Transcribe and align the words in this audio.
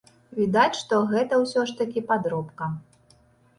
Відаць, 0.37 0.77
што 0.79 0.99
гэта 1.11 1.39
ўсё 1.43 1.67
ж 1.69 1.77
такі 1.83 2.05
падробка. 2.11 2.73